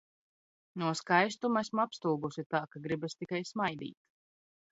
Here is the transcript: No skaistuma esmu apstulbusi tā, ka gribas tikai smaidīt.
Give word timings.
No 0.83 0.93
skaistuma 1.01 1.63
esmu 1.65 1.83
apstulbusi 1.83 2.45
tā, 2.55 2.63
ka 2.73 2.83
gribas 2.87 3.17
tikai 3.19 3.43
smaidīt. 3.53 4.01